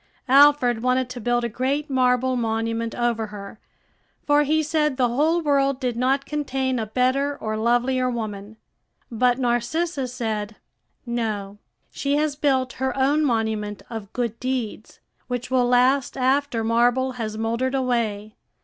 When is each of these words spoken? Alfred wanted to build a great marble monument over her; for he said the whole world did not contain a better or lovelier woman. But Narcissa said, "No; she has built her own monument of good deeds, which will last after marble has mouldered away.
Alfred 0.29 0.81
wanted 0.81 1.11
to 1.11 1.21
build 1.21 1.43
a 1.43 1.47
great 1.47 1.87
marble 1.87 2.35
monument 2.35 2.95
over 2.95 3.27
her; 3.27 3.59
for 4.25 4.41
he 4.41 4.63
said 4.63 4.97
the 4.97 5.09
whole 5.09 5.41
world 5.41 5.79
did 5.79 5.95
not 5.95 6.25
contain 6.25 6.79
a 6.79 6.87
better 6.87 7.37
or 7.37 7.55
lovelier 7.55 8.09
woman. 8.09 8.57
But 9.11 9.37
Narcissa 9.37 10.07
said, 10.07 10.55
"No; 11.05 11.59
she 11.91 12.15
has 12.15 12.35
built 12.35 12.73
her 12.81 12.97
own 12.97 13.23
monument 13.23 13.83
of 13.91 14.11
good 14.11 14.39
deeds, 14.39 14.99
which 15.27 15.51
will 15.51 15.67
last 15.67 16.17
after 16.17 16.63
marble 16.63 17.11
has 17.21 17.37
mouldered 17.37 17.75
away. 17.75 18.33